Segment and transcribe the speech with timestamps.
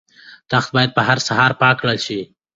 [0.51, 2.19] تخت باید په هره سهار پاک کړل شي.